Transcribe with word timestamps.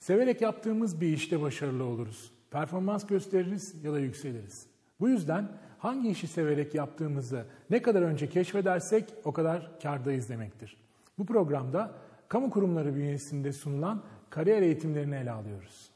Severek 0.00 0.40
yaptığımız 0.40 1.00
bir 1.00 1.12
işte 1.12 1.40
başarılı 1.40 1.84
oluruz. 1.84 2.30
Performans 2.50 3.06
gösteririz 3.06 3.84
ya 3.84 3.92
da 3.92 3.98
yükseliriz. 3.98 4.66
Bu 5.00 5.08
yüzden 5.08 5.48
hangi 5.78 6.10
işi 6.10 6.26
severek 6.26 6.74
yaptığımızı 6.74 7.44
ne 7.70 7.82
kadar 7.82 8.02
önce 8.02 8.28
keşfedersek 8.28 9.14
o 9.24 9.32
kadar 9.32 9.80
kardayız 9.82 10.28
demektir. 10.28 10.76
Bu 11.18 11.26
programda 11.26 11.92
kamu 12.28 12.50
kurumları 12.50 12.94
bünyesinde 12.94 13.52
sunulan 13.52 14.02
kariyer 14.30 14.62
eğitimlerini 14.62 15.14
ele 15.14 15.30
alıyoruz. 15.30 15.89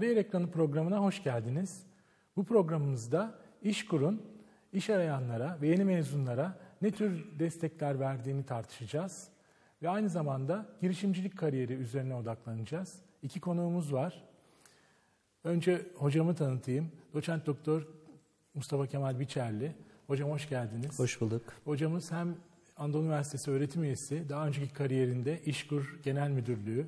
Kariyer 0.00 0.16
Ekranı 0.16 0.50
programına 0.50 0.98
hoş 0.98 1.22
geldiniz. 1.22 1.82
Bu 2.36 2.44
programımızda 2.44 3.34
İşkur'un 3.62 4.22
iş 4.72 4.90
arayanlara 4.90 5.58
ve 5.60 5.68
yeni 5.68 5.84
mezunlara 5.84 6.58
ne 6.82 6.90
tür 6.90 7.38
destekler 7.38 8.00
verdiğini 8.00 8.46
tartışacağız. 8.46 9.28
Ve 9.82 9.88
aynı 9.88 10.08
zamanda 10.08 10.66
girişimcilik 10.80 11.38
kariyeri 11.38 11.72
üzerine 11.72 12.14
odaklanacağız. 12.14 12.98
İki 13.22 13.40
konuğumuz 13.40 13.92
var. 13.92 14.24
Önce 15.44 15.86
hocamı 15.94 16.34
tanıtayım. 16.34 16.92
Doçent 17.14 17.46
Doktor 17.46 17.86
Mustafa 18.54 18.86
Kemal 18.86 19.20
Biçerli. 19.20 19.72
Hocam 20.06 20.30
hoş 20.30 20.48
geldiniz. 20.48 20.98
Hoş 20.98 21.20
bulduk. 21.20 21.42
Hocamız 21.64 22.12
hem 22.12 22.36
Anadolu 22.76 23.02
Üniversitesi 23.02 23.50
öğretim 23.50 23.82
üyesi, 23.82 24.28
daha 24.28 24.46
önceki 24.46 24.72
kariyerinde 24.72 25.40
İşkur 25.44 25.98
Genel 26.02 26.30
Müdürlüğü, 26.30 26.86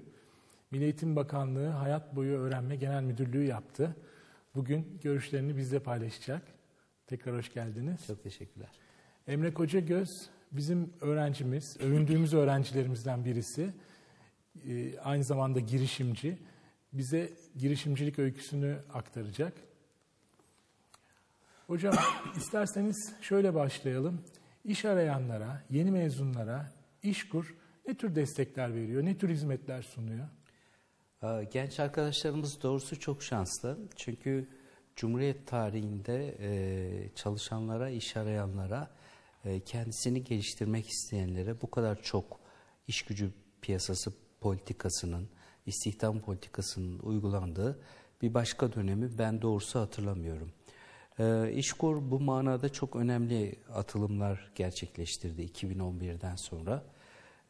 Milli 0.72 0.84
Eğitim 0.84 1.16
Bakanlığı 1.16 1.68
Hayat 1.68 2.16
Boyu 2.16 2.36
Öğrenme 2.36 2.76
Genel 2.76 3.02
Müdürlüğü 3.02 3.44
yaptı. 3.44 3.96
Bugün 4.54 4.98
görüşlerini 5.02 5.56
bizle 5.56 5.78
paylaşacak. 5.78 6.42
Tekrar 7.06 7.36
hoş 7.36 7.54
geldiniz. 7.54 8.06
Çok 8.06 8.22
teşekkürler. 8.22 8.68
Emre 9.26 9.54
Koca 9.54 9.80
Göz 9.80 10.08
bizim 10.52 10.92
öğrencimiz, 11.00 11.76
övündüğümüz 11.80 12.34
öğrencilerimizden 12.34 13.24
birisi. 13.24 13.70
Ee, 14.68 14.98
aynı 14.98 15.24
zamanda 15.24 15.60
girişimci. 15.60 16.38
Bize 16.92 17.32
girişimcilik 17.56 18.18
öyküsünü 18.18 18.78
aktaracak. 18.92 19.52
Hocam 21.66 21.94
isterseniz 22.36 23.14
şöyle 23.20 23.54
başlayalım. 23.54 24.20
İş 24.64 24.84
arayanlara, 24.84 25.62
yeni 25.70 25.90
mezunlara 25.90 26.72
İşkur 27.02 27.54
ne 27.88 27.94
tür 27.94 28.14
destekler 28.14 28.74
veriyor, 28.74 29.04
ne 29.04 29.18
tür 29.18 29.28
hizmetler 29.28 29.82
sunuyor? 29.82 30.28
Ee, 31.22 31.48
genç 31.52 31.80
arkadaşlarımız 31.80 32.62
doğrusu 32.62 33.00
çok 33.00 33.22
şanslı. 33.22 33.78
Çünkü 33.96 34.48
Cumhuriyet 34.96 35.46
tarihinde 35.46 36.36
e, 36.40 37.14
çalışanlara, 37.14 37.90
iş 37.90 38.16
arayanlara, 38.16 38.90
e, 39.44 39.60
kendisini 39.60 40.24
geliştirmek 40.24 40.88
isteyenlere 40.88 41.60
bu 41.62 41.70
kadar 41.70 42.02
çok 42.02 42.40
iş 42.88 43.02
gücü 43.02 43.32
piyasası 43.62 44.12
politikasının, 44.40 45.28
istihdam 45.66 46.20
politikasının 46.20 46.98
uygulandığı 46.98 47.80
bir 48.22 48.34
başka 48.34 48.72
dönemi 48.72 49.18
ben 49.18 49.42
doğrusu 49.42 49.80
hatırlamıyorum. 49.80 50.52
E, 51.18 51.52
İşkur 51.52 52.10
bu 52.10 52.20
manada 52.20 52.68
çok 52.68 52.96
önemli 52.96 53.56
atılımlar 53.74 54.52
gerçekleştirdi 54.54 55.42
2011'den 55.42 56.36
sonra. 56.36 56.82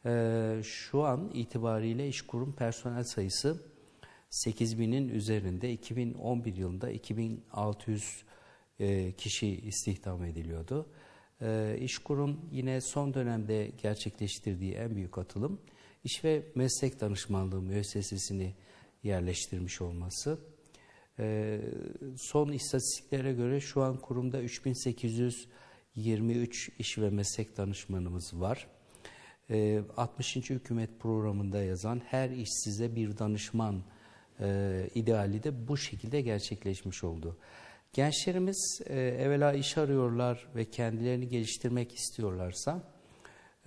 Ee, 0.05 0.61
şu 0.63 1.03
an 1.03 1.31
itibariyle 1.33 2.07
İşkur'un 2.07 2.51
personel 2.51 3.03
sayısı 3.03 3.61
8000'in 4.31 5.09
üzerinde 5.09 5.71
2011 5.71 6.55
yılında 6.55 6.89
2600 6.89 8.23
e, 8.79 9.11
kişi 9.11 9.47
istihdam 9.47 10.23
ediliyordu. 10.23 10.85
Ee, 11.41 11.77
İşkur'un 11.81 12.39
yine 12.51 12.81
son 12.81 13.13
dönemde 13.13 13.71
gerçekleştirdiği 13.81 14.73
en 14.73 14.95
büyük 14.95 15.17
atılım 15.17 15.59
iş 16.03 16.23
ve 16.23 16.43
meslek 16.55 17.01
danışmanlığı 17.01 17.61
müessesesini 17.61 18.55
yerleştirmiş 19.03 19.81
olması. 19.81 20.39
Ee, 21.19 21.61
son 22.17 22.51
istatistiklere 22.51 23.33
göre 23.33 23.59
şu 23.59 23.81
an 23.81 23.97
kurumda 23.97 24.41
3823 24.41 26.69
iş 26.79 26.97
ve 26.97 27.09
meslek 27.09 27.57
danışmanımız 27.57 28.33
var. 28.33 28.67
60. 29.49 30.37
Ee, 30.37 30.39
hükümet 30.39 30.99
programında 30.99 31.63
yazan 31.63 32.01
her 32.05 32.29
işsize 32.29 32.95
bir 32.95 33.17
danışman 33.17 33.83
e, 34.39 34.89
ideali 34.95 35.43
de 35.43 35.67
bu 35.67 35.77
şekilde 35.77 36.21
gerçekleşmiş 36.21 37.03
oldu. 37.03 37.37
Gençlerimiz 37.93 38.81
e, 38.85 38.99
evvela 38.99 39.53
iş 39.53 39.77
arıyorlar 39.77 40.47
ve 40.55 40.65
kendilerini 40.65 41.27
geliştirmek 41.27 41.95
istiyorlarsa 41.95 42.83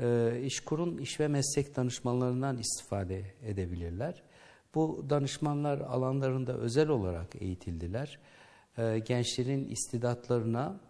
e, 0.00 0.40
İşkur'un 0.44 0.98
iş 0.98 1.20
ve 1.20 1.28
meslek 1.28 1.76
danışmanlarından 1.76 2.58
istifade 2.58 3.34
edebilirler. 3.42 4.22
Bu 4.74 5.06
danışmanlar 5.10 5.80
alanlarında 5.80 6.58
özel 6.58 6.88
olarak 6.88 7.42
eğitildiler. 7.42 8.18
Gençlerin 9.04 9.68
istidatlarına, 9.68 10.80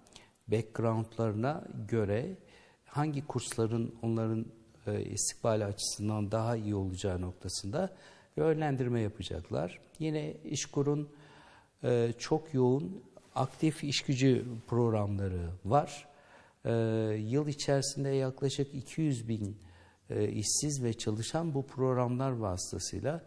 backgroundlarına 0.49 1.65
göre 1.89 2.37
hangi 2.85 3.27
kursların 3.27 3.95
onların 4.03 4.47
e, 4.87 5.05
istikbali 5.05 5.65
açısından 5.65 6.31
daha 6.31 6.57
iyi 6.57 6.75
olacağı 6.75 7.21
noktasında 7.21 7.97
yönlendirme 8.37 9.01
yapacaklar. 9.01 9.81
Yine 9.99 10.35
İşkur'un 10.45 11.09
e, 11.85 12.13
çok 12.19 12.55
yoğun 12.55 13.03
aktif 13.35 13.85
iş 13.85 14.01
gücü 14.01 14.45
programları 14.67 15.51
var. 15.65 16.09
E, 16.65 16.73
yıl 17.19 17.49
içerisinde 17.49 18.09
yaklaşık 18.09 18.75
200 18.75 19.29
bin 19.29 19.57
e, 20.11 20.29
işsiz 20.29 20.85
ve 20.85 20.93
çalışan 20.93 21.55
bu 21.55 21.67
programlar 21.67 22.31
vasıtasıyla 22.31 23.25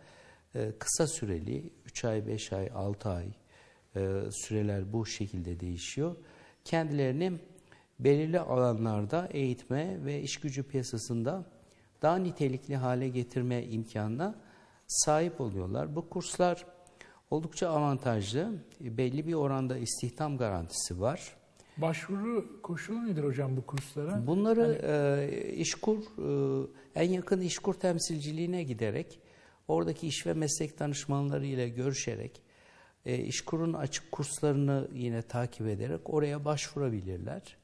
kısa 0.80 1.08
süreli 1.08 1.74
3 1.86 2.06
ay, 2.06 2.28
5 2.28 2.53
ay, 2.53 2.70
6 2.76 3.09
ay 3.09 3.28
süreler 4.31 4.94
bu 4.94 5.06
şekilde 5.06 5.59
değişiyor. 5.59 6.16
Kendilerini 6.66 7.40
belirli 8.00 8.40
alanlarda 8.40 9.28
eğitme 9.32 10.06
ve 10.06 10.22
iş 10.22 10.40
gücü 10.40 10.64
piyasasında 10.64 11.46
daha 12.02 12.18
nitelikli 12.18 12.76
hale 12.76 13.10
getirme 13.10 13.64
imkanına 13.64 14.36
sahip 14.88 15.42
oluyorlar. 15.42 15.96
Bu 15.96 16.09
kurslar 16.09 16.66
oldukça 17.32 17.70
avantajlı. 17.70 18.54
Belli 18.80 19.28
bir 19.28 19.34
oranda 19.34 19.78
istihdam 19.78 20.38
garantisi 20.38 21.02
var. 21.02 21.35
Başvuru 21.78 22.62
koşulu 22.62 23.06
nedir 23.06 23.23
hocam 23.23 23.58
bu 23.58 23.66
kurslara? 23.66 24.28
Bunları 24.28 24.62
hani... 24.62 24.78
e, 24.84 25.53
işkur, 25.53 25.97
e, 25.97 27.02
en 27.03 27.09
yakın 27.09 27.41
işkur 27.41 27.73
temsilciliğine 27.73 28.64
giderek, 28.64 29.20
oradaki 29.68 30.08
iş 30.08 30.28
ve 30.28 30.34
meslek 30.34 30.79
danışmanları 30.79 31.46
ile 31.46 31.70
görüşerek, 31.70 32.41
e, 33.06 33.18
işkurun 33.18 33.73
açık 33.73 34.12
kurslarını 34.12 34.88
yine 34.94 35.22
takip 35.22 35.68
ederek 35.68 36.14
oraya 36.14 36.46
başvurabilirler. 36.46 37.59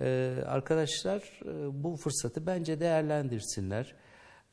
Ee, 0.00 0.36
arkadaşlar 0.46 1.40
e, 1.44 1.84
bu 1.84 1.96
fırsatı 1.96 2.46
bence 2.46 2.80
değerlendirsinler. 2.80 3.94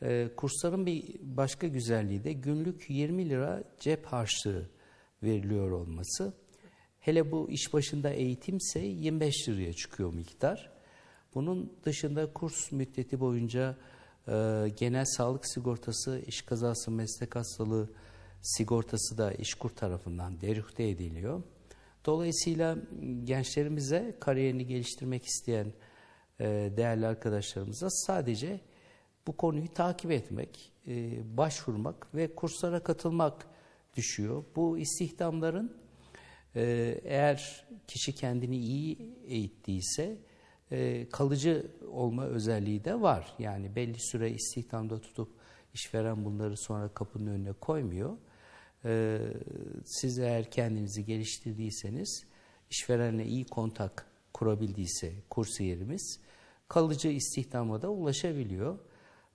Ee, 0.04 0.30
kursların 0.38 0.86
bir 0.86 1.04
başka 1.22 1.68
güzelliği 1.68 2.24
de 2.24 2.34
günlük 2.34 2.90
20 2.90 3.30
lira 3.30 3.64
cep 3.80 4.06
harçlığı 4.06 4.70
veriliyor 5.24 5.72
olması. 5.72 6.34
Hele 7.00 7.32
bu 7.32 7.50
iş 7.50 7.74
başında 7.74 8.10
eğitimse 8.10 8.80
25 8.80 9.50
liraya 9.50 9.74
çıkıyor 9.74 10.14
miktar. 10.14 10.72
Bunun 11.36 11.74
dışında 11.84 12.34
kurs 12.34 12.72
müddeti 12.72 13.20
boyunca 13.20 13.78
e, 14.28 14.34
genel 14.78 15.06
sağlık 15.06 15.48
sigortası, 15.48 16.22
iş 16.28 16.42
kazası, 16.42 16.92
meslek 16.92 17.36
hastalığı 17.36 17.90
sigortası 18.42 19.18
da 19.18 19.32
işkur 19.32 19.70
tarafından 19.70 20.42
derühte 20.42 20.90
ediliyor. 20.90 21.44
Dolayısıyla 22.06 22.78
gençlerimize 23.24 24.16
kariyerini 24.20 24.66
geliştirmek 24.66 25.26
isteyen 25.26 25.74
e, 26.40 26.46
değerli 26.78 27.08
arkadaşlarımıza 27.08 27.90
sadece 27.90 28.60
bu 29.28 29.38
konuyu 29.38 29.74
takip 29.74 30.12
etmek, 30.12 30.72
e, 30.88 31.20
başvurmak 31.38 32.16
ve 32.16 32.36
kurslara 32.36 32.84
katılmak 32.84 33.48
düşüyor. 33.98 34.44
Bu 34.56 34.78
istihdamların 34.78 35.78
e, 36.56 36.62
eğer 37.04 37.68
kişi 37.88 38.16
kendini 38.16 38.58
iyi 38.58 39.16
eğittiyse 39.28 40.18
kalıcı 41.12 41.72
olma 41.92 42.26
özelliği 42.26 42.84
de 42.84 43.02
var. 43.02 43.36
Yani 43.40 43.76
belli 43.76 44.00
süre 44.00 44.32
istihdamda 44.32 45.02
tutup 45.02 45.30
İşveren 45.74 46.26
bunları 46.26 46.58
sonra 46.58 46.88
kapının 46.88 47.28
önüne 47.28 47.54
koymuyor. 47.54 48.18
Ee, 48.86 49.20
siz 49.86 50.20
eğer 50.20 50.52
kendinizi 50.52 51.06
geliştirdiyseniz, 51.06 52.24
işverenle 52.70 53.26
iyi 53.26 53.46
kontak 53.46 54.06
kurabildiyse 54.34 55.14
kursiyerimiz 55.30 56.20
kalıcı 56.68 57.08
istihdama 57.08 57.82
da 57.82 57.90
ulaşabiliyor. 57.90 58.80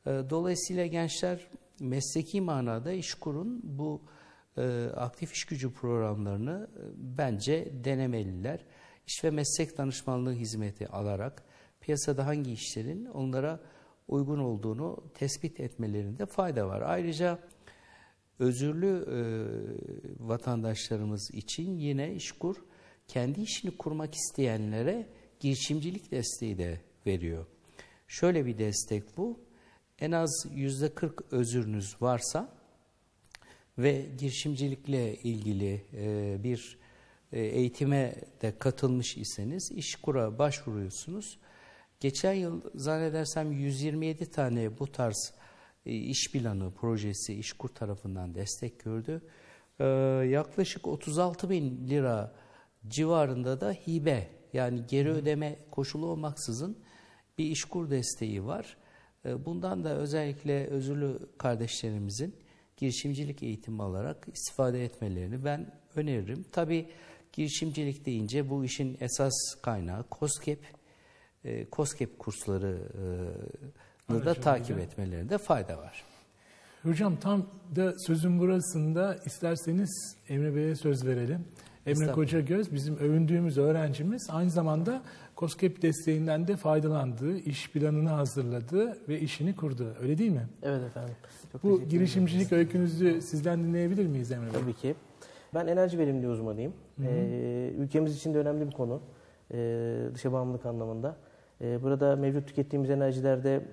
Ee, 0.06 0.10
dolayısıyla 0.30 0.86
gençler 0.86 1.48
mesleki 1.80 2.40
manada 2.40 2.92
İşkur'un 2.92 3.60
bu 3.64 4.02
e, 4.58 4.86
aktif 4.96 5.32
iş 5.32 5.44
gücü 5.44 5.72
programlarını 5.72 6.70
e, 6.76 6.82
bence 7.18 7.72
denemeliler. 7.84 8.64
İş 9.06 9.24
ve 9.24 9.30
meslek 9.30 9.78
danışmanlığı 9.78 10.32
hizmeti 10.32 10.88
alarak 10.88 11.44
piyasada 11.80 12.26
hangi 12.26 12.52
işlerin 12.52 13.04
onlara 13.04 13.60
uygun 14.08 14.38
olduğunu 14.38 15.04
tespit 15.14 15.60
etmelerinde 15.60 16.26
fayda 16.26 16.68
var. 16.68 16.80
Ayrıca 16.80 17.38
özürlü 18.38 19.04
e, 19.10 19.18
vatandaşlarımız 20.28 21.30
için 21.32 21.78
yine 21.78 22.14
İşkur 22.14 22.56
kendi 23.08 23.40
işini 23.40 23.76
kurmak 23.76 24.14
isteyenlere 24.14 25.06
girişimcilik 25.40 26.10
desteği 26.10 26.58
de 26.58 26.80
veriyor. 27.06 27.46
Şöyle 28.08 28.46
bir 28.46 28.58
destek 28.58 29.16
bu. 29.16 29.40
En 29.98 30.12
az 30.12 30.46
yüzde 30.54 30.94
40 30.94 31.32
özürünüz 31.32 31.96
varsa 32.02 32.56
ve 33.78 34.06
girişimcilikle 34.18 35.16
ilgili 35.16 35.84
e, 35.94 36.36
bir 36.42 36.78
e, 37.32 37.40
eğitime 37.40 38.14
de 38.42 38.58
katılmış 38.58 39.16
iseniz 39.16 39.72
İşkur'a 39.74 40.38
başvuruyorsunuz. 40.38 41.38
Geçen 42.00 42.32
yıl 42.32 42.60
zannedersem 42.74 43.52
127 43.52 44.30
tane 44.30 44.78
bu 44.78 44.92
tarz 44.92 45.34
iş 45.92 46.32
planı 46.32 46.70
projesi 46.70 47.34
İşkur 47.34 47.68
tarafından 47.68 48.34
destek 48.34 48.84
gördü. 48.84 49.22
E, 49.80 49.84
yaklaşık 50.30 50.86
36 50.86 51.50
bin 51.50 51.88
lira 51.88 52.34
civarında 52.88 53.60
da 53.60 53.72
hibe 53.72 54.28
yani 54.52 54.82
geri 54.88 55.10
ödeme 55.10 55.58
koşulu 55.70 56.06
olmaksızın 56.06 56.78
bir 57.38 57.44
işkur 57.44 57.90
desteği 57.90 58.44
var. 58.44 58.76
E, 59.24 59.44
bundan 59.44 59.84
da 59.84 59.96
özellikle 59.96 60.66
özürlü 60.66 61.18
kardeşlerimizin 61.38 62.34
girişimcilik 62.76 63.42
eğitimi 63.42 63.82
alarak 63.82 64.28
istifade 64.34 64.84
etmelerini 64.84 65.44
ben 65.44 65.72
öneririm. 65.94 66.44
Tabi 66.52 66.88
girişimcilik 67.32 68.06
deyince 68.06 68.50
bu 68.50 68.64
işin 68.64 68.96
esas 69.00 69.34
kaynağı 69.62 70.04
COSGAP. 70.12 70.58
E, 71.44 71.66
COSGAP 71.72 72.18
kursları 72.18 72.78
e, 72.94 73.04
da 74.10 74.34
takip 74.34 74.78
etmelerinde 74.78 75.38
fayda 75.38 75.78
var. 75.78 76.04
Hocam 76.82 77.16
tam 77.16 77.46
da 77.76 77.98
sözün 77.98 78.38
burasında 78.38 79.16
isterseniz 79.26 80.16
Emre 80.28 80.54
Bey'e 80.54 80.74
söz 80.74 81.06
verelim. 81.06 81.44
Emre 81.86 82.12
Koca 82.12 82.40
Göz 82.40 82.72
bizim 82.72 82.96
övündüğümüz 82.96 83.58
öğrencimiz 83.58 84.28
aynı 84.30 84.50
zamanda 84.50 85.02
COSGAP 85.36 85.82
desteğinden 85.82 86.48
de 86.48 86.56
faydalandı, 86.56 87.38
iş 87.38 87.70
planını 87.70 88.08
hazırladı 88.08 88.98
ve 89.08 89.20
işini 89.20 89.56
kurdu. 89.56 89.94
Öyle 90.02 90.18
değil 90.18 90.30
mi? 90.30 90.46
Evet 90.62 90.82
efendim. 90.82 91.14
Çok 91.52 91.62
Bu 91.62 91.82
girişimcilik 91.82 92.52
öykünüzü 92.52 93.22
sizden 93.22 93.64
dinleyebilir 93.64 94.06
miyiz 94.06 94.32
Emre 94.32 94.46
Bey? 94.46 94.60
Tabii 94.60 94.74
ki. 94.74 94.94
Ben 95.54 95.66
enerji 95.66 95.98
verimliliği 95.98 96.30
uzmanıyım. 96.30 96.72
Ee, 97.04 97.72
ülkemiz 97.78 98.16
için 98.16 98.34
de 98.34 98.38
önemli 98.38 98.66
bir 98.66 98.72
konu. 98.72 99.00
Ee, 99.52 99.98
dışa 100.14 100.32
bağımlılık 100.32 100.66
anlamında. 100.66 101.16
Ee, 101.60 101.82
burada 101.82 102.16
mevcut 102.16 102.48
tükettiğimiz 102.48 102.90
enerjilerde 102.90 103.64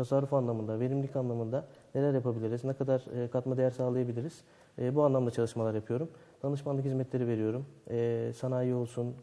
tasarruf 0.00 0.32
anlamında, 0.32 0.80
verimlilik 0.80 1.16
anlamında 1.16 1.66
neler 1.94 2.14
yapabiliriz, 2.14 2.64
ne 2.64 2.72
kadar 2.72 3.24
e, 3.24 3.28
katma 3.28 3.56
değer 3.56 3.70
sağlayabiliriz? 3.70 4.40
E, 4.78 4.94
bu 4.94 5.04
anlamda 5.04 5.30
çalışmalar 5.30 5.74
yapıyorum. 5.74 6.08
Danışmanlık 6.42 6.84
hizmetleri 6.84 7.26
veriyorum. 7.26 7.66
E, 7.90 8.30
sanayi 8.36 8.74
olsun, 8.74 9.14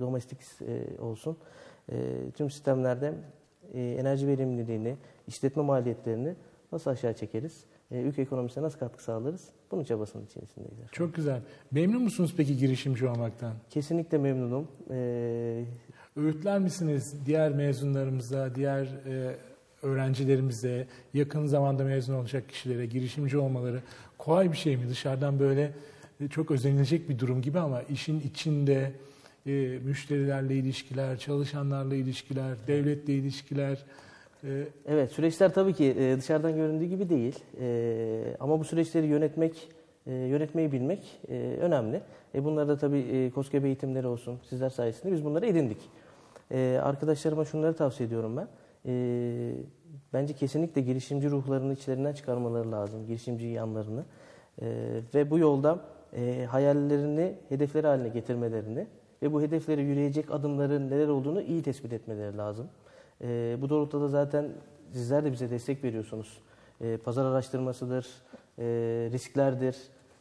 domestik 0.00 0.38
olsun. 1.00 1.36
Tüm 2.34 2.50
sistemlerde 2.50 3.14
enerji 3.74 4.28
verimliliğini, 4.28 4.96
işletme 5.26 5.62
maliyetlerini 5.62 6.34
nasıl 6.72 6.90
aşağı 6.90 7.14
çekeriz? 7.14 7.64
Ülke 7.90 8.22
ekonomisine 8.22 8.64
nasıl 8.64 8.78
katkı 8.78 9.02
sağlarız? 9.02 9.48
Bunun 9.70 9.84
çabasının 9.84 10.24
içerisindeyiz. 10.24 10.78
Çok 10.92 11.14
güzel. 11.14 11.40
Memnun 11.70 12.02
musunuz 12.02 12.34
peki 12.36 12.56
girişimci 12.56 13.08
olmaktan? 13.08 13.52
Kesinlikle 13.70 14.18
memnunum. 14.18 14.68
Öğütler 16.16 16.58
misiniz 16.58 17.14
diğer 17.26 17.52
mezunlarımıza, 17.52 18.54
diğer 18.54 18.88
öğrencilerimize, 19.82 20.86
yakın 21.14 21.46
zamanda 21.46 21.84
mezun 21.84 22.14
olacak 22.14 22.48
kişilere 22.48 22.86
girişimci 22.86 23.38
olmaları 23.38 23.80
kolay 24.18 24.52
bir 24.52 24.56
şey 24.56 24.76
mi? 24.76 24.88
Dışarıdan 24.88 25.40
böyle 25.40 25.72
e, 26.20 26.28
çok 26.28 26.50
özenilecek 26.50 27.08
bir 27.08 27.18
durum 27.18 27.42
gibi 27.42 27.58
ama 27.58 27.82
işin 27.82 28.20
içinde 28.20 28.92
e, 29.46 29.78
müşterilerle 29.84 30.54
ilişkiler, 30.54 31.18
çalışanlarla 31.18 31.94
ilişkiler, 31.94 32.56
devletle 32.66 33.14
ilişkiler. 33.14 33.84
E... 34.44 34.48
Evet 34.88 35.12
süreçler 35.12 35.54
tabii 35.54 35.74
ki 35.74 35.94
e, 35.98 36.16
dışarıdan 36.18 36.56
göründüğü 36.56 36.84
gibi 36.84 37.08
değil. 37.08 37.38
E, 37.60 38.36
ama 38.40 38.60
bu 38.60 38.64
süreçleri 38.64 39.06
yönetmek, 39.06 39.68
e, 40.06 40.12
yönetmeyi 40.12 40.72
bilmek 40.72 41.20
e, 41.28 41.56
önemli. 41.60 42.00
E, 42.34 42.44
bunlar 42.44 42.68
da 42.68 42.78
tabii 42.78 42.98
e, 42.98 43.30
KOSGEB 43.30 43.64
eğitimleri 43.64 44.06
olsun 44.06 44.38
sizler 44.48 44.70
sayesinde 44.70 45.12
biz 45.12 45.24
bunları 45.24 45.46
edindik. 45.46 45.78
E, 46.50 46.80
arkadaşlarıma 46.82 47.44
şunları 47.44 47.74
tavsiye 47.74 48.06
ediyorum 48.06 48.36
ben. 48.36 48.48
E, 48.86 49.54
bence 50.12 50.34
kesinlikle 50.34 50.80
girişimci 50.80 51.30
ruhlarını 51.30 51.72
içlerinden 51.72 52.12
çıkarmaları 52.12 52.72
lazım, 52.72 53.06
girişimci 53.06 53.46
yanlarını. 53.46 54.04
E, 54.62 54.66
ve 55.14 55.30
bu 55.30 55.38
yolda 55.38 55.80
e, 56.16 56.44
hayallerini 56.44 57.34
hedefleri 57.48 57.86
haline 57.86 58.08
getirmelerini 58.08 58.86
ve 59.22 59.32
bu 59.32 59.42
hedeflere 59.42 59.82
yürüyecek 59.82 60.30
adımların 60.30 60.90
neler 60.90 61.08
olduğunu 61.08 61.42
iyi 61.42 61.62
tespit 61.62 61.92
etmeleri 61.92 62.36
lazım. 62.36 62.68
E, 63.22 63.56
bu 63.60 63.68
doğrultuda 63.68 64.08
zaten 64.08 64.48
sizler 64.92 65.24
de 65.24 65.32
bize 65.32 65.50
destek 65.50 65.84
veriyorsunuz. 65.84 66.38
E, 66.80 66.96
pazar 66.96 67.24
araştırmasıdır, 67.24 68.06
e, 68.58 68.64
risklerdir. 69.12 69.76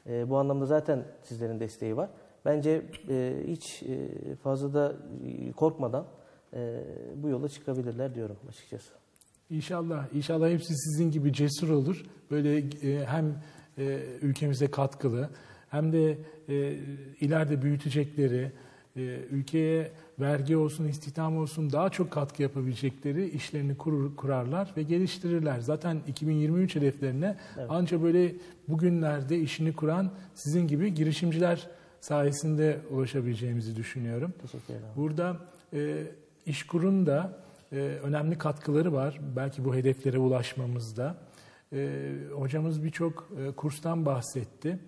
E, 0.07 0.29
bu 0.29 0.37
anlamda 0.37 0.65
zaten 0.65 1.03
sizlerin 1.23 1.59
desteği 1.59 1.97
var. 1.97 2.09
Bence 2.45 2.81
e, 3.09 3.35
hiç 3.47 3.83
e, 3.83 4.35
fazla 4.35 4.73
da 4.73 4.93
korkmadan 5.55 6.05
e, 6.53 6.83
bu 7.15 7.29
yola 7.29 7.49
çıkabilirler 7.49 8.15
diyorum 8.15 8.37
açıkçası. 8.49 8.93
İnşallah, 9.49 10.07
inşallah 10.13 10.49
hepsi 10.49 10.73
sizin 10.75 11.11
gibi 11.11 11.33
cesur 11.33 11.69
olur. 11.69 12.05
Böyle 12.31 12.57
e, 12.57 13.05
hem 13.05 13.41
e, 13.77 13.99
ülkemize 14.21 14.71
katkılı 14.71 15.29
hem 15.69 15.93
de 15.93 16.17
e, 16.49 16.75
ileride 17.19 17.61
büyütecekleri, 17.61 18.51
e, 18.95 19.01
ülkeye 19.31 19.91
vergi 20.19 20.57
olsun, 20.57 20.87
istihdam 20.87 21.37
olsun 21.37 21.71
daha 21.71 21.89
çok 21.89 22.11
katkı 22.11 22.43
yapabilecekleri 22.43 23.29
işlerini 23.29 23.77
kurur, 23.77 24.15
kurarlar 24.15 24.73
ve 24.77 24.83
geliştirirler. 24.83 25.59
Zaten 25.59 26.01
2023 26.07 26.75
hedeflerine 26.75 27.37
evet. 27.57 27.71
anca 27.71 28.03
böyle 28.03 28.35
bugünlerde 28.67 29.39
işini 29.39 29.73
kuran 29.73 30.11
sizin 30.33 30.67
gibi 30.67 30.93
girişimciler 30.93 31.67
sayesinde 32.01 32.79
ulaşabileceğimizi 32.91 33.75
düşünüyorum. 33.75 34.33
Teşekkür 34.41 34.73
ederim. 34.73 34.87
Burada 34.95 35.37
e, 35.73 36.03
İşkur'un 36.49 37.05
da 37.05 37.39
e, 37.71 37.75
önemli 37.75 38.37
katkıları 38.37 38.93
var. 38.93 39.19
Belki 39.35 39.65
bu 39.65 39.75
hedeflere 39.75 40.17
ulaşmamızda. 40.17 41.15
E, 41.73 41.89
hocamız 42.35 42.83
birçok 42.83 43.29
e, 43.37 43.51
kurstan 43.51 44.05
bahsetti. 44.05 44.79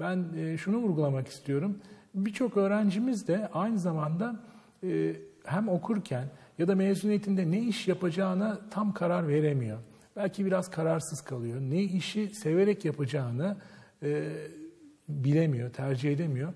Ben 0.00 0.26
e, 0.36 0.58
şunu 0.58 0.76
vurgulamak 0.76 1.28
istiyorum. 1.28 1.78
Birçok 2.14 2.56
öğrencimiz 2.56 3.28
de 3.28 3.48
aynı 3.52 3.78
zamanda 3.78 4.40
e, 4.84 5.16
hem 5.44 5.68
okurken 5.68 6.28
ya 6.58 6.68
da 6.68 6.74
mezuniyetinde 6.74 7.50
ne 7.50 7.60
iş 7.60 7.88
yapacağına 7.88 8.58
tam 8.70 8.94
karar 8.94 9.28
veremiyor. 9.28 9.78
Belki 10.16 10.46
biraz 10.46 10.70
kararsız 10.70 11.20
kalıyor. 11.20 11.60
Ne 11.60 11.82
işi 11.82 12.28
severek 12.28 12.84
yapacağını 12.84 13.56
e, 14.02 14.28
bilemiyor, 15.08 15.72
tercih 15.72 16.12
edemiyor. 16.12 16.52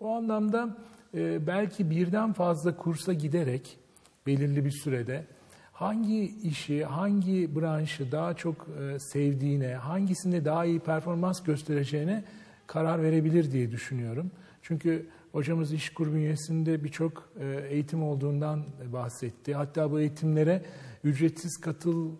O 0.00 0.14
anlamda 0.14 0.76
e, 1.14 1.46
belki 1.46 1.90
birden 1.90 2.32
fazla 2.32 2.76
kursa 2.76 3.12
giderek 3.12 3.78
belirli 4.26 4.64
bir 4.64 4.70
sürede 4.70 5.24
hangi 5.72 6.24
işi, 6.42 6.84
hangi 6.84 7.56
branşı 7.56 8.12
daha 8.12 8.34
çok 8.34 8.66
e, 8.80 8.98
sevdiğine, 8.98 9.74
hangisinde 9.74 10.44
daha 10.44 10.64
iyi 10.64 10.80
performans 10.80 11.42
göstereceğine 11.42 12.24
karar 12.66 13.02
verebilir 13.02 13.52
diye 13.52 13.70
düşünüyorum. 13.70 14.30
Çünkü 14.62 15.06
hocamız 15.32 15.72
iş 15.72 15.90
kur 15.90 16.14
bünyesinde 16.14 16.84
birçok 16.84 17.32
e, 17.40 17.66
eğitim 17.70 18.02
olduğundan 18.02 18.64
bahsetti. 18.92 19.54
Hatta 19.54 19.90
bu 19.90 20.00
eğitimlere 20.00 20.62
ücretsiz 21.04 21.60
katıl 21.60 22.10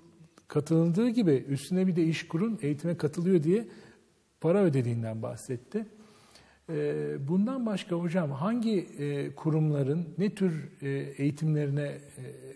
katılındığı 0.48 1.08
gibi 1.08 1.44
üstüne 1.48 1.86
bir 1.86 1.96
de 1.96 2.04
iş 2.04 2.28
kurun 2.28 2.58
eğitime 2.62 2.96
katılıyor 2.96 3.42
diye 3.42 3.68
para 4.40 4.62
ödediğinden 4.62 5.22
bahsetti. 5.22 5.86
E, 6.70 7.28
bundan 7.28 7.66
başka 7.66 7.96
hocam 7.96 8.30
hangi 8.30 8.78
e, 8.98 9.34
kurumların 9.34 10.08
ne 10.18 10.34
tür 10.34 10.68
eğitimlerine 11.18 11.98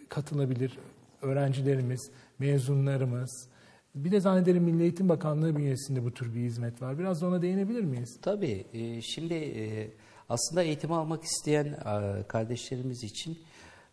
katılabilir 0.09 0.79
öğrencilerimiz, 1.23 2.11
mezunlarımız? 2.39 3.49
Bir 3.95 4.13
de 4.13 4.21
zannederim 4.21 4.63
Milli 4.63 4.83
Eğitim 4.83 5.09
Bakanlığı 5.09 5.57
bünyesinde 5.57 6.05
bu 6.05 6.15
tür 6.15 6.35
bir 6.35 6.41
hizmet 6.41 6.83
var. 6.83 6.99
Biraz 6.99 7.23
da 7.23 7.27
ona 7.27 7.43
değinebilir 7.43 7.85
miyiz? 7.85 8.19
Tabii. 8.23 8.65
e, 8.73 9.03
Şimdi 9.03 9.35
e, 9.35 9.91
aslında 10.29 10.63
eğitim 10.63 10.93
almak 10.93 11.25
isteyen 11.25 11.65
e, 11.67 12.23
kardeşlerimiz 12.29 13.05
için 13.05 13.39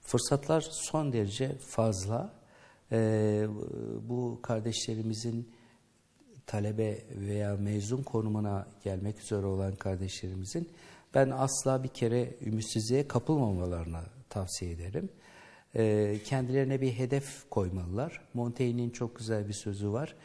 fırsatlar 0.01 0.61
son 0.71 1.13
derece 1.13 1.55
fazla. 1.57 2.33
E, 2.91 3.47
Bu 4.09 4.39
kardeşlerimizin 4.41 5.49
talebe 6.49 6.97
veya 7.11 7.57
mezun 7.57 8.03
konumuna 8.03 8.67
gelmek 8.83 9.19
üzere 9.19 9.45
olan 9.45 9.75
kardeşlerimizin 9.75 10.69
ben 11.13 11.29
asla 11.29 11.83
bir 11.83 11.89
kere 11.89 12.35
ümitsizliğe 12.41 13.07
kapılmamalarını 13.07 14.01
tavsiye 14.29 14.71
ederim. 14.71 15.09
E, 15.75 16.15
Kendilerine 16.25 16.81
bir 16.81 16.91
hedef 16.91 17.49
koymalılar. 17.49 18.21
Montaigne'in 18.33 18.89
çok 18.89 19.15
güzel 19.15 19.47
bir 19.47 19.53
sözü 19.53 19.91
var. 19.91 20.15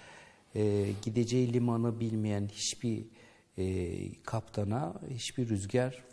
E, 0.55 0.87
Gideceği 1.03 1.53
limanı 1.53 2.01
bilmeyen 2.01 2.49
hiçbir 2.49 3.05
e, 3.59 4.23
kaptana 4.23 4.95
hiçbir 5.11 5.49
rüzgar 5.49 6.05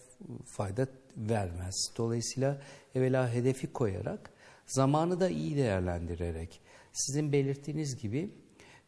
fayda 0.46 0.88
vermez. 1.18 1.76
Dolayısıyla 1.98 2.62
evvela 2.96 3.34
hedefi 3.34 3.74
koyarak, 3.74 4.32
zamanı 4.66 5.20
da 5.20 5.30
iyi 5.30 5.56
değerlendirerek, 5.58 6.62
sizin 6.94 7.32
belirttiğiniz 7.32 7.98
gibi 8.02 8.30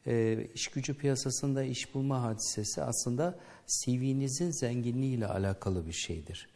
e, 0.07 0.47
iş 0.53 0.67
gücü 0.67 0.93
piyasasında 0.93 1.63
iş 1.63 1.93
bulma 1.93 2.21
hadisesi 2.21 2.83
aslında 2.83 3.39
CV'nizin 3.67 4.51
zenginliğiyle 4.51 5.27
alakalı 5.27 5.87
bir 5.87 5.93
şeydir. 5.93 6.49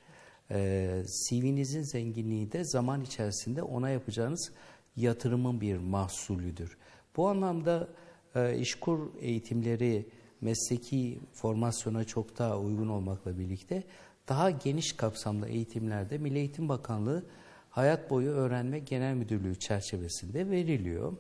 E, 0.52 1.04
CV'nizin 1.30 1.82
zenginliği 1.82 2.52
de 2.52 2.64
zaman 2.64 3.02
içerisinde 3.02 3.64
ona 3.64 3.90
yapacağınız 3.90 4.52
yatırımın 4.96 5.62
bir 5.62 5.78
mahsulüdür. 5.78 6.78
Bu 7.18 7.28
anlamda 7.28 7.88
e, 8.36 8.60
işkur 8.60 9.10
eğitimleri 9.20 10.10
mesleki 10.42 11.20
formasyona 11.34 12.04
çok 12.04 12.38
daha 12.38 12.60
uygun 12.60 12.88
olmakla 12.88 13.40
birlikte 13.40 13.84
daha 14.28 14.50
geniş 14.50 14.94
kapsamlı 14.94 15.48
eğitimlerde 15.48 16.18
Milli 16.18 16.38
Eğitim 16.38 16.70
Bakanlığı 16.70 17.26
Hayat 17.70 18.10
Boyu 18.10 18.30
Öğrenme 18.30 18.80
Genel 18.80 19.14
Müdürlüğü 19.14 19.60
çerçevesinde 19.60 20.50
veriliyor. 20.50 21.14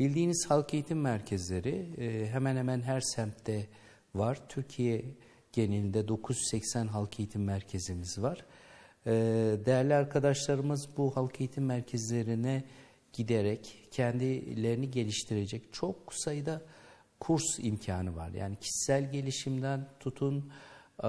Bildiğiniz 0.00 0.46
halk 0.48 0.74
eğitim 0.74 1.00
merkezleri 1.00 1.86
e, 1.98 2.26
hemen 2.26 2.56
hemen 2.56 2.80
her 2.80 3.00
semtte 3.00 3.66
var. 4.14 4.48
Türkiye 4.48 5.04
genelinde 5.52 6.08
980 6.08 6.86
halk 6.86 7.20
eğitim 7.20 7.44
merkezimiz 7.44 8.22
var. 8.22 8.44
E, 9.06 9.12
Değerli 9.66 9.94
arkadaşlarımız 9.94 10.88
bu 10.96 11.16
halk 11.16 11.40
eğitim 11.40 11.64
merkezlerine 11.64 12.64
giderek 13.12 13.88
kendilerini 13.90 14.90
geliştirecek 14.90 15.72
çok 15.72 16.14
sayıda 16.14 16.62
kurs 17.20 17.58
imkanı 17.58 18.16
var. 18.16 18.30
Yani 18.30 18.56
kişisel 18.56 19.12
gelişimden 19.12 19.88
tutun 20.00 20.52
e, 21.02 21.08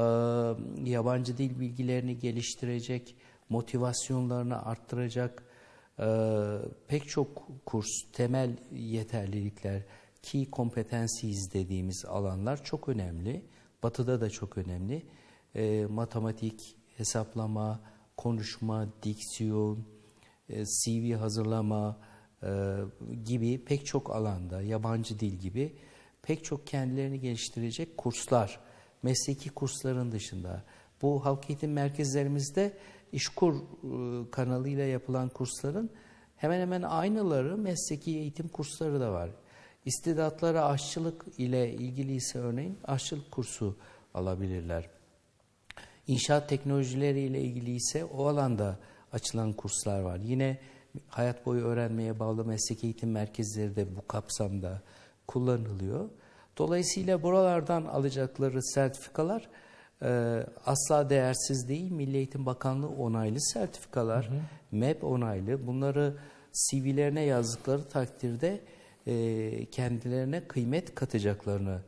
yabancı 0.89 1.37
dil 1.37 1.59
bilgilerini 1.59 2.19
geliştirecek, 2.19 3.15
motivasyonlarını 3.49 4.65
arttıracak 4.65 5.50
pek 6.87 7.09
çok 7.09 7.47
kurs, 7.65 7.87
temel 8.13 8.57
yeterlilikler, 8.71 9.81
key 10.21 10.47
competencies 10.51 11.53
dediğimiz 11.53 12.05
alanlar 12.05 12.63
çok 12.63 12.89
önemli. 12.89 13.45
Batı'da 13.83 14.21
da 14.21 14.29
çok 14.29 14.57
önemli. 14.57 15.05
E, 15.55 15.85
matematik, 15.85 16.75
hesaplama, 16.97 17.81
konuşma, 18.17 18.87
diksiyon, 19.03 19.85
e, 20.49 20.65
CV 20.65 21.13
hazırlama 21.13 21.97
e, 22.43 22.77
gibi 23.23 23.65
pek 23.65 23.85
çok 23.85 24.15
alanda, 24.15 24.61
yabancı 24.61 25.19
dil 25.19 25.33
gibi 25.33 25.75
pek 26.21 26.43
çok 26.43 26.67
kendilerini 26.67 27.19
geliştirecek 27.19 27.97
kurslar, 27.97 28.59
mesleki 29.03 29.49
kursların 29.49 30.11
dışında. 30.11 30.63
Bu 31.01 31.25
halk 31.25 31.49
eğitim 31.49 31.73
merkezlerimizde 31.73 32.77
İşkur 33.11 33.53
e, 33.55 34.31
kanalıyla 34.31 34.83
yapılan 34.83 35.29
kursların 35.29 35.89
hemen 36.37 36.59
hemen 36.59 36.81
aynıları 36.81 37.57
mesleki 37.57 38.17
eğitim 38.17 38.47
kursları 38.47 38.99
da 38.99 39.11
var. 39.11 39.29
İstidatlara 39.85 40.65
aşçılık 40.65 41.25
ile 41.37 41.73
ilgili 41.73 42.15
ise 42.15 42.39
örneğin 42.39 42.77
aşçılık 42.83 43.31
kursu 43.31 43.75
alabilirler. 44.13 44.89
İnşaat 46.07 46.49
teknolojileri 46.49 47.19
ile 47.19 47.41
ilgili 47.41 47.75
ise 47.75 48.05
o 48.05 48.25
alanda 48.25 48.79
açılan 49.13 49.53
kurslar 49.53 50.01
var. 50.01 50.19
Yine 50.23 50.59
hayat 51.07 51.45
boyu 51.45 51.65
öğrenmeye 51.65 52.19
bağlı 52.19 52.45
meslek 52.45 52.83
eğitim 52.83 53.11
merkezleri 53.11 53.75
de 53.75 53.95
bu 53.95 54.07
kapsamda 54.07 54.81
kullanılıyor. 55.27 56.09
Dolayısıyla 56.57 57.23
buralardan 57.23 57.85
alacakları 57.85 58.63
sertifikalar 58.63 59.49
e, 60.01 60.43
asla 60.65 61.09
değersiz 61.09 61.67
değil. 61.67 61.91
Milli 61.91 62.17
Eğitim 62.17 62.45
Bakanlığı 62.45 62.89
onaylı 62.89 63.41
sertifikalar, 63.41 64.29
hı 64.29 64.33
hı. 64.33 64.39
MEP 64.71 65.03
onaylı. 65.03 65.67
Bunları 65.67 66.17
CV'lerine 66.53 67.21
yazdıkları 67.21 67.83
takdirde 67.83 68.61
e, 69.07 69.65
kendilerine 69.65 70.47
kıymet 70.47 70.95
katacaklarını 70.95 71.81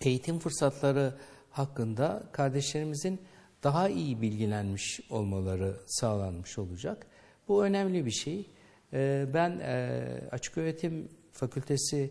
eğitim 0.00 0.38
fırsatları 0.38 1.14
hakkında 1.50 2.22
kardeşlerimizin 2.32 3.20
daha 3.62 3.88
iyi 3.88 4.22
bilgilenmiş 4.22 5.00
olmaları 5.10 5.76
sağlanmış 5.86 6.58
olacak. 6.58 7.06
Bu 7.48 7.64
önemli 7.64 8.06
bir 8.06 8.10
şey. 8.10 8.50
Ee, 8.92 9.26
ben 9.34 9.58
e, 9.58 10.04
açık 10.30 10.58
öğretim 10.58 11.08
fakültesi 11.32 12.10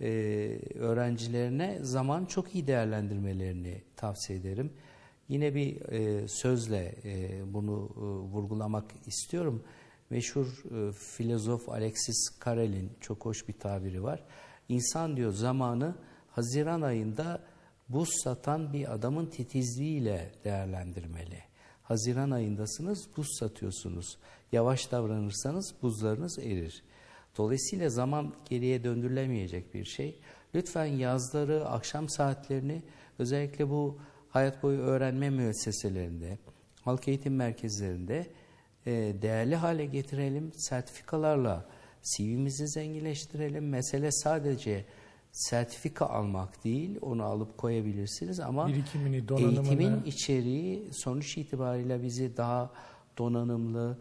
e, 0.00 0.08
öğrencilerine 0.74 1.78
zaman 1.82 2.24
çok 2.24 2.54
iyi 2.54 2.66
değerlendirmelerini 2.66 3.82
tavsiye 3.96 4.38
ederim. 4.38 4.72
Yine 5.28 5.54
bir 5.54 5.92
e, 5.92 6.28
sözle 6.28 6.94
bunu 7.46 7.90
vurgulamak 8.32 8.84
istiyorum. 9.06 9.64
Meşhur 10.10 10.46
filozof 10.92 11.68
Alexis 11.68 12.30
Carrel'in 12.44 12.92
çok 13.00 13.24
hoş 13.24 13.48
bir 13.48 13.52
tabiri 13.52 14.02
var. 14.02 14.24
İnsan 14.68 15.16
diyor 15.16 15.32
zamanı 15.32 15.94
Haziran 16.30 16.82
ayında 16.82 17.42
buz 17.88 18.08
satan 18.24 18.72
bir 18.72 18.94
adamın 18.94 19.26
titizliğiyle 19.26 20.32
değerlendirmeli. 20.44 21.42
Haziran 21.82 22.30
ayındasınız, 22.30 23.08
buz 23.16 23.26
satıyorsunuz. 23.38 24.18
Yavaş 24.52 24.92
davranırsanız 24.92 25.74
buzlarınız 25.82 26.38
erir. 26.38 26.82
Dolayısıyla 27.36 27.88
zaman 27.88 28.34
geriye 28.48 28.84
döndürülemeyecek 28.84 29.74
bir 29.74 29.84
şey. 29.84 30.18
Lütfen 30.54 30.84
yazları, 30.84 31.68
akşam 31.68 32.08
saatlerini 32.08 32.82
özellikle 33.18 33.70
bu 33.70 33.98
hayat 34.28 34.62
boyu 34.62 34.78
öğrenme 34.78 35.30
müesseselerinde, 35.30 36.38
halk 36.82 37.08
eğitim 37.08 37.36
merkezlerinde 37.36 38.26
e, 38.86 38.92
değerli 39.22 39.56
hale 39.56 39.86
getirelim. 39.86 40.52
Sertifikalarla 40.54 41.68
CV'mizi 42.02 42.68
zenginleştirelim. 42.68 43.68
Mesele 43.68 44.12
sadece 44.12 44.84
sertifika 45.32 46.06
almak 46.06 46.64
değil, 46.64 46.98
onu 47.02 47.24
alıp 47.24 47.58
koyabilirsiniz 47.58 48.40
ama 48.40 48.68
Birikimini, 48.68 49.16
eğitimin 49.16 50.02
içeriği 50.06 50.88
sonuç 50.92 51.38
itibariyle 51.38 52.02
bizi 52.02 52.36
daha 52.36 52.70
donanımlı, 53.18 53.98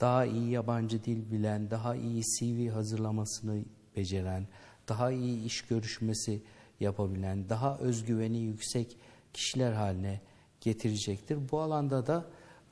daha 0.00 0.26
iyi 0.26 0.50
yabancı 0.50 1.04
dil 1.04 1.30
bilen, 1.32 1.70
daha 1.70 1.96
iyi 1.96 2.22
CV 2.22 2.70
hazırlamasını 2.70 3.64
beceren, 3.96 4.46
daha 4.88 5.10
iyi 5.10 5.44
iş 5.44 5.62
görüşmesi 5.62 6.42
yapabilen, 6.80 7.48
daha 7.48 7.78
özgüveni 7.78 8.38
yüksek 8.38 8.96
kişiler 9.32 9.72
haline 9.72 10.20
getirecektir. 10.60 11.38
Bu 11.50 11.60
alanda 11.60 12.06
da 12.06 12.24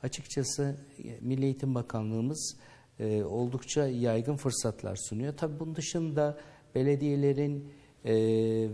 açıkçası 0.03 0.75
Milli 1.21 1.45
Eğitim 1.45 1.75
Bakanlığımız 1.75 2.57
e, 2.99 3.23
oldukça 3.23 3.87
yaygın 3.87 4.35
fırsatlar 4.35 4.95
sunuyor. 4.95 5.37
Tabii 5.37 5.59
bunun 5.59 5.75
dışında 5.75 6.37
belediyelerin 6.75 7.73
e, 8.05 8.13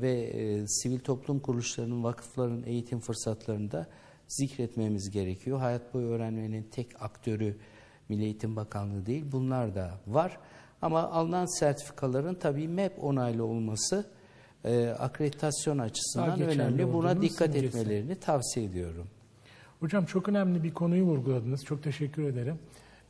ve 0.02 0.12
e, 0.12 0.68
sivil 0.68 1.00
toplum 1.00 1.40
kuruluşlarının, 1.40 2.04
vakıfların 2.04 2.64
eğitim 2.64 3.00
fırsatlarını 3.00 3.72
da 3.72 3.88
zikretmemiz 4.28 5.10
gerekiyor. 5.10 5.60
Hayat 5.60 5.94
boyu 5.94 6.08
öğrenmenin 6.08 6.64
tek 6.64 7.02
aktörü 7.02 7.58
Milli 8.12 8.24
Eğitim 8.24 8.56
Bakanlığı 8.56 9.06
değil, 9.06 9.26
bunlar 9.32 9.76
da 9.76 9.92
var. 10.08 10.38
Ama 10.82 11.12
alınan 11.12 11.60
sertifikaların 11.60 12.36
tabii 12.36 12.68
MEP 12.68 13.04
onaylı 13.04 13.46
olması 13.46 14.06
e, 14.66 14.88
akreditasyon 14.90 15.78
açısından 15.78 16.42
önemli. 16.42 16.94
Buna 16.94 17.22
dikkat 17.22 17.52
simgesi. 17.52 17.80
etmelerini 17.80 18.16
tavsiye 18.16 18.66
ediyorum. 18.66 19.08
Hocam 19.80 20.06
çok 20.06 20.30
önemli 20.30 20.64
bir 20.64 20.74
konuyu 20.74 21.04
vurguladınız. 21.04 21.66
Çok 21.66 21.84
teşekkür 21.84 22.24
ederim. 22.24 22.60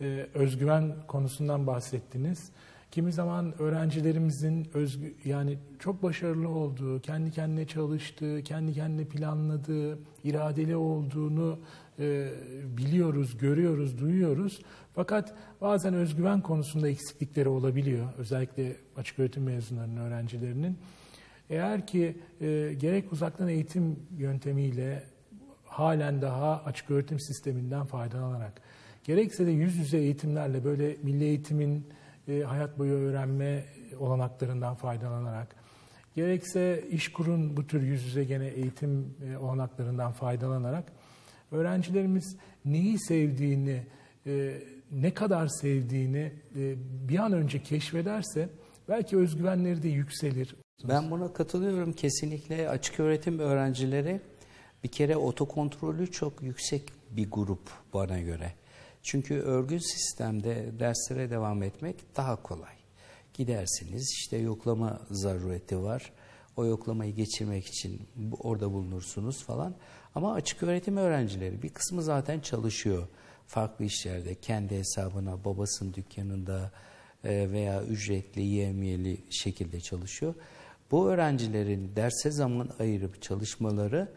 Ee, 0.01 0.27
özgüven 0.33 0.95
konusundan 1.07 1.67
bahsettiniz. 1.67 2.49
Kimi 2.91 3.13
zaman 3.13 3.61
öğrencilerimizin 3.61 4.67
özgü, 4.73 5.13
yani 5.25 5.57
çok 5.79 6.03
başarılı 6.03 6.49
olduğu, 6.49 6.99
kendi 6.99 7.31
kendine 7.31 7.67
çalıştığı, 7.67 8.43
kendi 8.43 8.73
kendine 8.73 9.05
planladığı, 9.05 9.99
iradeli 10.23 10.75
olduğunu 10.75 11.59
e, 11.99 12.29
biliyoruz, 12.77 13.37
görüyoruz, 13.37 13.99
duyuyoruz. 13.99 14.61
Fakat 14.95 15.33
bazen 15.61 15.93
özgüven 15.93 16.41
konusunda 16.41 16.89
eksiklikleri 16.89 17.49
olabiliyor. 17.49 18.07
Özellikle 18.17 18.75
açık 18.97 19.19
öğretim 19.19 19.43
mezunlarının, 19.43 19.97
öğrencilerinin. 19.97 20.77
Eğer 21.49 21.87
ki 21.87 22.17
e, 22.41 22.73
gerek 22.77 23.13
uzaktan 23.13 23.47
eğitim 23.47 23.99
yöntemiyle 24.17 25.03
halen 25.65 26.21
daha 26.21 26.63
açık 26.63 26.91
öğretim 26.91 27.19
sisteminden 27.19 27.85
faydalanarak, 27.85 28.61
gerekse 29.03 29.45
de 29.45 29.51
yüz 29.51 29.75
yüze 29.75 29.97
eğitimlerle 29.97 30.63
böyle 30.63 30.97
milli 31.03 31.23
eğitimin 31.23 31.87
e, 32.27 32.41
hayat 32.41 32.79
boyu 32.79 32.93
öğrenme 32.93 33.65
olanaklarından 33.99 34.75
faydalanarak, 34.75 35.55
gerekse 36.15 36.83
iş 36.91 37.11
kurun 37.11 37.57
bu 37.57 37.67
tür 37.67 37.81
yüz 37.81 38.05
yüze 38.05 38.23
gene 38.23 38.47
eğitim 38.47 39.15
olanaklarından 39.39 40.11
faydalanarak 40.11 40.91
öğrencilerimiz 41.51 42.35
neyi 42.65 42.99
sevdiğini, 42.99 43.83
e, 44.27 44.57
ne 44.91 45.13
kadar 45.13 45.47
sevdiğini 45.47 46.31
e, 46.55 46.75
bir 47.09 47.19
an 47.19 47.33
önce 47.33 47.63
keşfederse 47.63 48.49
belki 48.89 49.17
özgüvenleri 49.17 49.83
de 49.83 49.89
yükselir. 49.89 50.55
Ben 50.83 51.11
buna 51.11 51.33
katılıyorum 51.33 51.93
kesinlikle. 51.93 52.69
Açık 52.69 52.99
öğretim 52.99 53.39
öğrencileri 53.39 54.21
bir 54.83 54.89
kere 54.89 55.17
otokontrolü 55.17 56.11
çok 56.11 56.41
yüksek 56.41 56.83
bir 57.11 57.31
grup 57.31 57.69
bana 57.93 58.19
göre. 58.19 58.53
Çünkü 59.03 59.33
örgün 59.33 59.77
sistemde 59.77 60.79
derslere 60.79 61.29
devam 61.29 61.63
etmek 61.63 61.95
daha 62.17 62.43
kolay. 62.43 62.73
Gidersiniz 63.33 64.11
işte 64.19 64.37
yoklama 64.37 64.99
zarureti 65.11 65.81
var. 65.81 66.11
O 66.57 66.65
yoklamayı 66.65 67.15
geçirmek 67.15 67.67
için 67.67 68.01
orada 68.39 68.71
bulunursunuz 68.71 69.43
falan. 69.43 69.75
Ama 70.15 70.33
açık 70.33 70.63
öğretim 70.63 70.97
öğrencileri 70.97 71.61
bir 71.61 71.69
kısmı 71.69 72.03
zaten 72.03 72.39
çalışıyor. 72.39 73.07
Farklı 73.47 73.85
işlerde 73.85 74.35
kendi 74.35 74.77
hesabına 74.77 75.45
babasının 75.45 75.93
dükkanında 75.93 76.71
e, 77.23 77.51
veya 77.51 77.83
ücretli 77.83 78.41
yemiyeli 78.41 79.17
şekilde 79.29 79.79
çalışıyor. 79.79 80.33
Bu 80.91 81.09
öğrencilerin 81.09 81.95
derse 81.95 82.31
zaman 82.31 82.69
ayırıp 82.79 83.21
çalışmaları 83.21 84.07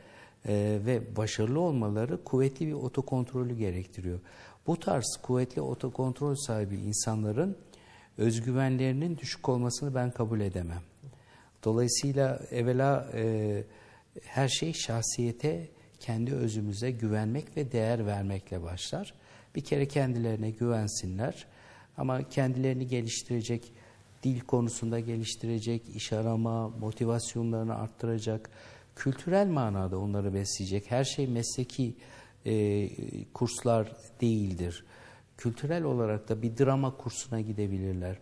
e, 0.48 0.78
ve 0.86 1.16
başarılı 1.16 1.60
olmaları 1.60 2.24
kuvvetli 2.24 2.66
bir 2.66 2.72
otokontrolü 2.72 3.56
gerektiriyor. 3.56 4.20
Bu 4.66 4.80
tarz 4.80 5.18
kuvvetli 5.22 5.62
otokontrol 5.62 6.34
sahibi 6.34 6.76
insanların 6.76 7.56
özgüvenlerinin 8.18 9.18
düşük 9.18 9.48
olmasını 9.48 9.94
ben 9.94 10.10
kabul 10.10 10.40
edemem. 10.40 10.82
Dolayısıyla 11.64 12.40
evvela 12.50 13.08
e, 13.14 13.64
her 14.22 14.48
şey 14.48 14.72
şahsiyete, 14.72 15.68
kendi 16.04 16.34
özümüze 16.34 16.90
güvenmek 16.90 17.56
ve 17.56 17.72
değer 17.72 18.06
vermekle 18.06 18.62
başlar. 18.62 19.14
Bir 19.54 19.60
kere 19.60 19.88
kendilerine 19.88 20.50
güvensinler 20.50 21.46
ama 21.96 22.28
kendilerini 22.28 22.86
geliştirecek, 22.86 23.72
dil 24.22 24.40
konusunda 24.40 25.00
geliştirecek, 25.00 25.96
iş 25.96 26.12
arama, 26.12 26.68
motivasyonlarını 26.68 27.78
arttıracak, 27.78 28.50
kültürel 28.96 29.46
manada 29.46 29.98
onları 29.98 30.34
besleyecek. 30.34 30.90
Her 30.90 31.04
şey 31.04 31.26
mesleki 31.26 31.94
e, 32.46 32.88
kurslar 33.32 33.92
değildir. 34.20 34.84
Kültürel 35.38 35.84
olarak 35.84 36.28
da 36.28 36.42
bir 36.42 36.58
drama 36.58 36.96
kursuna 36.96 37.40
gidebilirler. 37.40 38.18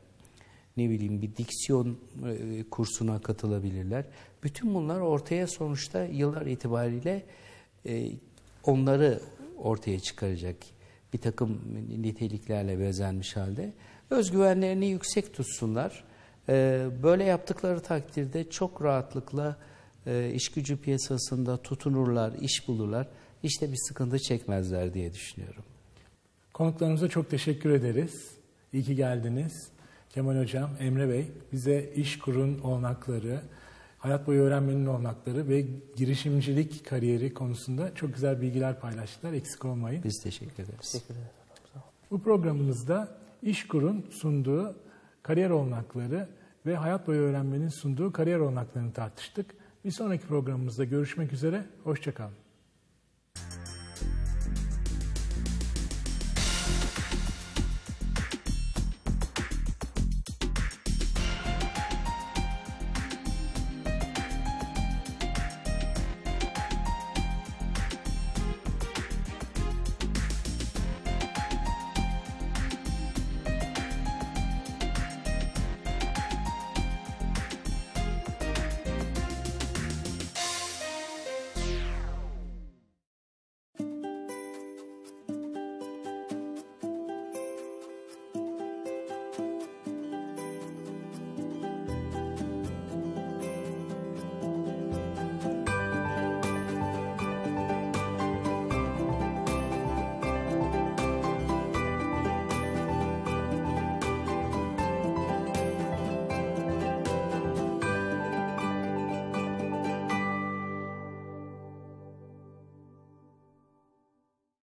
Ne 0.77 0.90
bileyim 0.90 1.23
bir 1.23 1.37
diksiyon 1.37 1.99
e, 2.27 2.64
kursuna 2.71 3.21
katılabilirler. 3.21 4.05
Bütün 4.42 4.75
bunlar 4.75 5.01
ortaya 5.01 5.47
sonuçta 5.47 6.05
yıllar 6.05 6.47
itibariyle 6.47 7.23
e, 7.87 8.11
onları 8.64 9.21
ortaya 9.59 10.01
çıkaracak 10.01 10.57
bir 11.12 11.18
takım 11.18 11.61
niteliklerle 12.03 12.79
bezenmiş 12.79 13.37
halde. 13.37 13.73
Özgüvenlerini 14.11 14.87
yüksek 14.87 15.35
tutsunlar. 15.35 16.05
E, 16.49 16.87
böyle 17.03 17.25
yaptıkları 17.25 17.81
takdirde 17.81 18.51
çok 18.51 18.83
rahatlıkla 18.83 19.57
e, 20.07 20.33
iş 20.35 20.49
gücü 20.49 20.77
piyasasında 20.77 21.62
tutunurlar, 21.62 22.33
iş 22.40 22.68
bulurlar. 22.68 23.09
İşte 23.42 23.73
bir 23.73 23.79
sıkıntı 23.88 24.18
çekmezler 24.18 24.95
diye 24.95 25.12
düşünüyorum. 25.12 25.64
Konuklarımıza 26.53 27.09
çok 27.09 27.31
teşekkür 27.31 27.71
ederiz. 27.71 28.31
İyi 28.73 28.83
ki 28.83 28.97
geldiniz. 28.97 29.68
Kemal 30.11 30.38
Hocam, 30.40 30.71
Emre 30.81 31.09
Bey 31.09 31.27
bize 31.53 31.92
iş 31.95 32.18
kurun 32.18 32.59
olanakları, 32.59 33.40
hayat 34.03 34.27
boyu 34.27 34.43
öğrenmenin 34.43 34.87
olanakları 34.87 35.49
ve 35.49 35.65
girişimcilik 35.97 36.87
kariyeri 36.87 37.35
konusunda 37.35 37.95
çok 37.95 38.15
güzel 38.15 38.41
bilgiler 38.41 38.81
paylaştılar. 38.81 39.33
Eksik 39.33 39.65
olmayın. 39.65 40.05
Biz 40.05 40.23
teşekkür 40.23 40.65
ederiz. 40.65 40.93
Teşekkür 40.93 41.15
ederim. 41.15 41.29
Bu 42.11 42.23
programımızda 42.23 43.09
İşkur'un 43.43 44.07
sunduğu 44.11 44.77
kariyer 45.23 45.51
olanakları 45.51 46.29
ve 46.67 46.77
hayat 46.77 47.07
boyu 47.07 47.21
öğrenmenin 47.21 47.69
sunduğu 47.69 48.12
kariyer 48.12 48.38
olanaklarını 48.38 48.93
tartıştık. 48.93 49.55
Bir 49.85 49.91
sonraki 49.91 50.27
programımızda 50.27 50.85
görüşmek 50.85 51.33
üzere. 51.33 51.65
Hoşçakalın. 51.85 52.41